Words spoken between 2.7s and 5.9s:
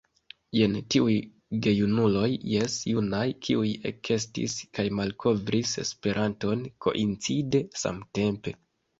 junaj, kiuj ekestis kaj malkovris